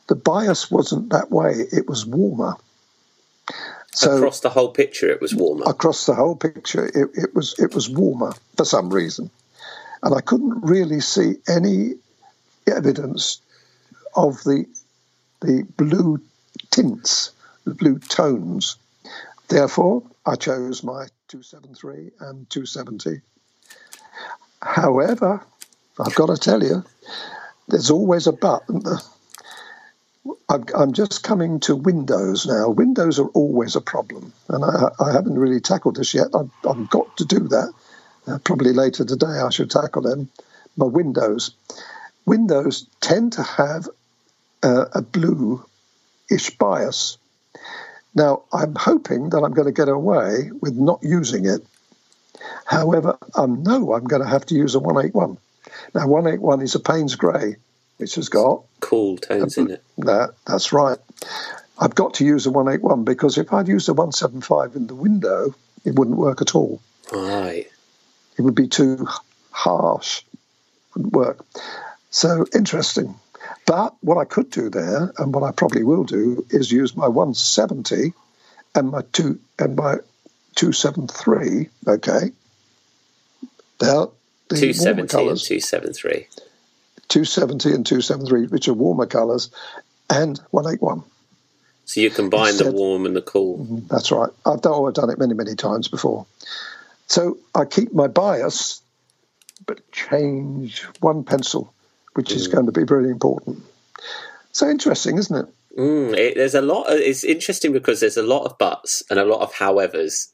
[0.08, 1.52] the bias wasn't that way.
[1.52, 2.56] It was warmer.
[3.92, 5.64] So across the whole picture, it was warmer.
[5.66, 9.30] Across the whole picture, it, it was it was warmer for some reason,
[10.02, 11.94] and I couldn't really see any
[12.66, 13.40] evidence
[14.14, 14.66] of the
[15.40, 16.20] the blue
[16.70, 17.32] tints,
[17.64, 18.76] the blue tones.
[19.48, 23.20] Therefore, I chose my 273 and 270
[24.62, 25.44] However,
[25.98, 26.84] I've got to tell you,
[27.68, 28.62] there's always a but.
[30.48, 32.68] I'm just coming to Windows now.
[32.68, 36.26] Windows are always a problem, and I, I haven't really tackled this yet.
[36.34, 37.72] I've, I've, got to do that
[38.26, 40.28] uh, probably later today I should tackle them.
[40.76, 41.52] My windows.
[42.26, 43.88] Windows tend to have
[44.62, 47.18] uh, a blue-ish bias.
[48.14, 51.64] Now, I'm hoping that I'm going to get away with not using it.
[52.64, 55.38] However, um, I know I'm going to have to use a 181.
[55.94, 57.56] Now, 181 is a Payne's Grey,
[57.98, 59.82] which has got Cool tones in it.
[59.98, 60.34] that.
[60.46, 60.98] That's right.
[61.78, 65.54] I've got to use a 181 because if I'd used a 175 in the window,
[65.84, 66.80] it wouldn't work at all.
[67.12, 67.66] Right.
[68.36, 69.06] It would be too
[69.50, 70.22] harsh.
[70.94, 71.44] Wouldn't work.
[72.10, 73.14] So interesting.
[73.66, 77.08] But what I could do there, and what I probably will do, is use my
[77.08, 78.12] 170
[78.74, 79.96] and my two and my
[80.60, 81.70] 273.
[81.88, 82.32] Okay.
[83.78, 84.08] They're
[84.48, 85.48] the warmer 270 and colours.
[85.48, 86.26] 273.
[87.08, 89.50] 270 and 273, which are warmer colours,
[90.10, 91.02] and 181.
[91.86, 93.58] So you combine the warm and the cool.
[93.58, 94.28] Mm-hmm, that's right.
[94.44, 96.26] I've done, oh, I've done it many, many times before.
[97.06, 98.82] So I keep my bias,
[99.66, 101.72] but change one pencil,
[102.12, 102.52] which is mm.
[102.52, 103.62] going to be very important.
[104.52, 105.54] So interesting, isn't it?
[105.76, 106.84] Mm, it, there's a lot.
[106.84, 110.28] Of, it's interesting because there's a lot of buts and a lot of howevers,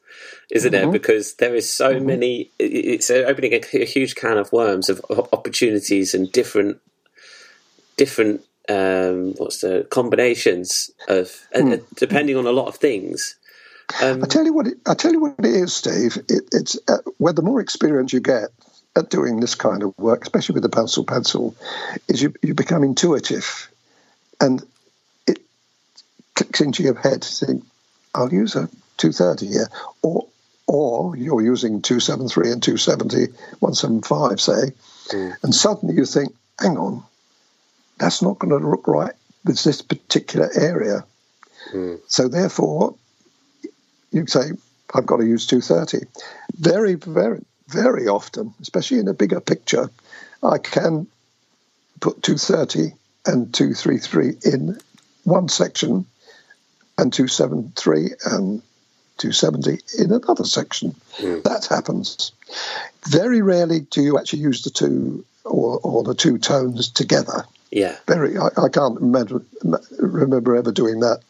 [0.49, 0.83] isn't Mm-hmm.
[0.83, 0.91] there?
[0.91, 2.49] Because there is so many.
[2.59, 6.79] It's opening a, a huge can of worms of opportunities and different,
[7.97, 8.41] different.
[8.69, 13.37] Um, what's the combinations of and, uh, depending on a lot of things.
[14.01, 14.67] Um, I tell you what.
[14.67, 16.17] It, I tell you what it is, Steve.
[16.27, 18.49] It, it's uh, where the more experience you get
[18.97, 21.55] at doing this kind of work, especially with the pencil pencil,
[22.09, 23.69] is you you become intuitive,
[24.41, 24.61] and
[26.37, 27.23] clicks into your head.
[27.23, 27.65] Think,
[28.15, 29.69] I'll use a two thirty here,
[30.01, 30.27] or
[30.67, 34.71] or you're using two seven three and 270, 175, say,
[35.09, 35.33] mm.
[35.43, 37.03] and suddenly you think, hang on,
[37.97, 39.13] that's not going to look right
[39.43, 41.05] with this particular area.
[41.73, 41.99] Mm.
[42.07, 42.95] So therefore,
[44.11, 44.51] you say,
[44.93, 46.05] I've got to use 230.
[46.57, 49.89] Very, very, very often, especially in a bigger picture,
[50.43, 51.07] I can
[51.99, 52.93] put 230
[53.25, 54.79] and 233 in
[55.23, 56.05] one section
[56.97, 58.61] and 273 and
[59.17, 60.95] 270 in another section.
[61.19, 62.31] That happens.
[63.07, 67.45] Very rarely do you actually use the two or, or the two tones together.
[67.71, 69.41] yeah, Very, I, I can't remember,
[69.97, 71.21] remember ever doing that.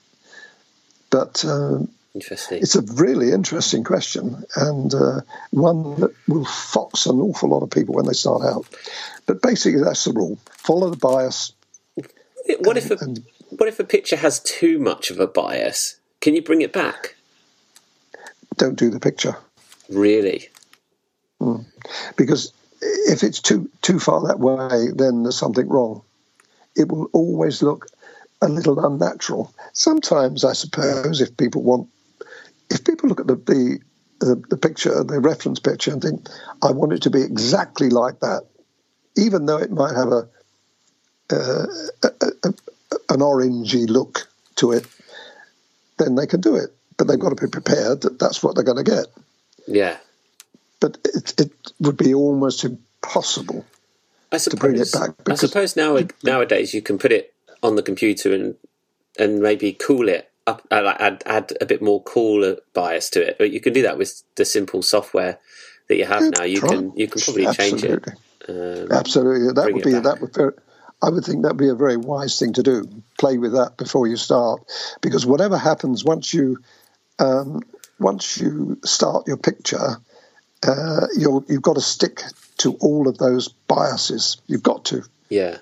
[1.10, 2.60] But um, interesting.
[2.62, 7.70] it's a really interesting question and uh, one that will fox an awful lot of
[7.70, 8.66] people when they start out.
[9.26, 11.54] But basically, that's the rule: follow the bias.
[12.60, 16.00] What if a and- what if a picture has too much of a bias?
[16.22, 17.16] Can you bring it back?
[18.58, 19.36] Don't do the picture
[19.90, 20.50] Really?
[22.16, 26.02] because if it's too too far that way, then there's something wrong.
[26.76, 27.88] It will always look
[28.42, 29.54] a little unnatural.
[29.74, 31.90] Sometimes, I suppose, if people want,
[32.70, 33.80] if people look at the the,
[34.20, 36.28] the, the picture, the reference picture, and think,
[36.62, 38.44] I want it to be exactly like that,
[39.16, 40.28] even though it might have a,
[41.32, 41.66] uh,
[42.04, 42.54] a, a, a
[43.10, 44.28] an orangey look
[44.58, 44.86] to it,
[45.98, 46.74] then they can do it.
[46.98, 49.06] But they've got to be prepared that that's what they're going to get.
[49.68, 49.98] Yeah.
[50.80, 53.66] But it, it would be almost impossible
[54.32, 55.14] I to bring it suppose.
[55.14, 57.34] back I suppose now nowadays you can put it
[57.64, 58.56] on the computer and
[59.20, 63.38] and maybe cool it up, uh, add add a bit more cooler bias to it.
[63.38, 65.40] But you can do that with the simple software
[65.90, 66.44] that you have now.
[66.44, 67.92] You Try- can you can probably change it.
[67.92, 68.14] Absolutely.
[68.50, 70.62] Um, Absolutely, that would be that would be.
[71.02, 72.84] I would think that would be a very wise thing to do.
[73.20, 74.62] Play with that before you start,
[75.02, 76.58] because whatever happens once you
[77.20, 77.62] um,
[78.00, 79.98] once you start your picture,
[80.68, 82.22] uh, you'll, you've got to stick
[82.58, 84.38] to all of those biases.
[84.48, 85.04] You've got to.
[85.30, 85.58] yeah.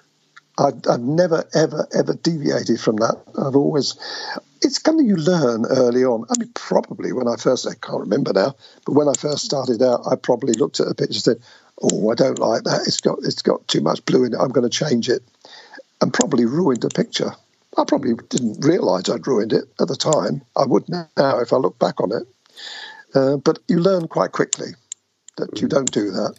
[0.57, 3.21] I've, I've never, ever, ever deviated from that.
[3.37, 3.95] I've always,
[4.61, 6.25] it's something you learn early on.
[6.29, 8.55] I mean, probably when I first, I can't remember now,
[8.85, 11.37] but when I first started out, I probably looked at a picture and said,
[11.81, 12.83] "Oh, I don't like that.
[12.87, 14.39] It's got, it's got too much blue in it.
[14.39, 15.23] I'm going to change it,"
[16.01, 17.31] and probably ruined the picture.
[17.77, 20.41] I probably didn't realise I'd ruined it at the time.
[20.55, 22.27] I would now if I look back on it.
[23.13, 24.71] Uh, but you learn quite quickly
[25.37, 26.35] that you don't do that.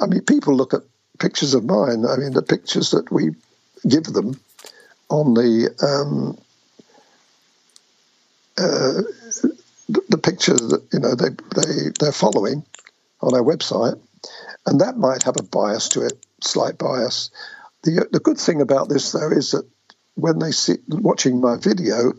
[0.00, 0.82] I mean, people look at
[1.18, 2.04] pictures of mine.
[2.06, 3.30] I mean, the pictures that we
[3.88, 4.38] give them
[5.08, 6.38] on the um,
[8.58, 9.02] uh,
[9.88, 12.64] the, pictures that you know they they they're following
[13.20, 13.98] on our website,
[14.70, 17.30] and that might have a bias to it, slight bias.
[17.82, 19.68] The the good thing about this though is that
[20.14, 22.12] when they see watching my video,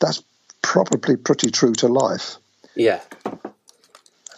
[0.00, 0.22] that's
[0.62, 2.36] probably pretty true to life.
[2.76, 3.00] Yeah.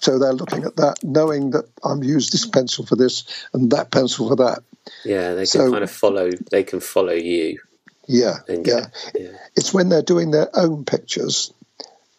[0.00, 3.90] So they're looking at that, knowing that I'm used this pencil for this and that
[3.90, 4.62] pencil for that.
[5.04, 5.34] Yeah.
[5.34, 6.30] They can So- kind of follow.
[6.50, 7.58] They can follow you.
[8.06, 8.86] Yeah, And yeah.
[9.14, 9.32] yeah.
[9.54, 11.52] It's when they're doing their own pictures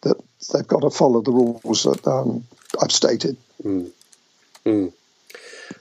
[0.02, 0.16] that
[0.52, 2.44] they've got to follow the rules that um,
[2.80, 3.36] I've stated.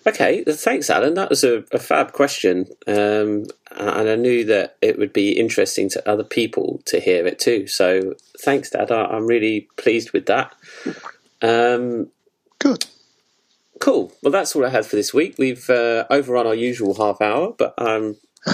[0.08, 1.16] Okay, thanks, Alan.
[1.16, 5.90] That was a, a fab question, um, and I knew that it would be interesting
[5.90, 7.68] to other people to hear it too.
[7.68, 8.92] So, thanks, Dad.
[8.92, 10.54] I, I'm really pleased with that.
[11.42, 12.08] Um,
[12.60, 12.86] Good.
[13.80, 14.12] cool.
[14.22, 15.36] Well, that's all I had for this week.
[15.38, 18.18] We've uh, overrun our usual half hour, but I'm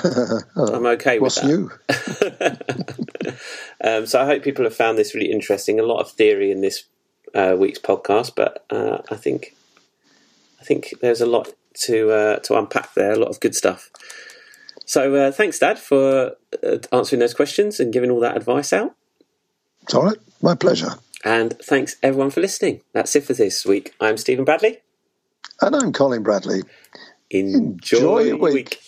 [0.55, 1.47] I'm okay with What's that.
[1.47, 1.71] new?
[3.83, 5.79] Um, so I hope people have found this really interesting.
[5.79, 6.85] A lot of theory in this
[7.35, 9.54] uh, week's podcast, but uh, I think
[10.65, 11.53] I think there's a lot
[11.85, 13.11] to uh, to unpack there.
[13.11, 13.91] A lot of good stuff.
[14.87, 16.31] So uh, thanks, Dad, for
[16.63, 18.95] uh, answering those questions and giving all that advice out.
[19.83, 20.17] It's all right.
[20.41, 20.95] My pleasure.
[21.23, 22.81] And thanks everyone for listening.
[22.93, 23.93] That's it for this week.
[24.01, 24.79] I'm Stephen Bradley.
[25.61, 26.63] And I'm Colin Bradley.
[27.29, 28.53] Enjoy, Enjoy your week.
[28.55, 28.81] week.